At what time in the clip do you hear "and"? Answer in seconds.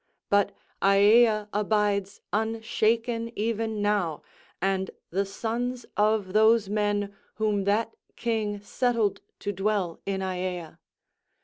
4.59-4.89